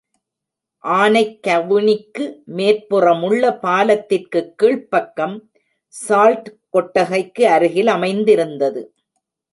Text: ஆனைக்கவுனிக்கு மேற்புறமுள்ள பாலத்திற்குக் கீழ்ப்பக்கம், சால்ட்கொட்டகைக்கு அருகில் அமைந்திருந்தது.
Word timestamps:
ஆனைக்கவுனிக்கு 0.83 2.25
மேற்புறமுள்ள 2.47 3.51
பாலத்திற்குக் 3.61 4.57
கீழ்ப்பக்கம், 4.57 5.51
சால்ட்கொட்டகைக்கு 6.07 7.41
அருகில் 7.41 7.87
அமைந்திருந்தது. 7.87 8.93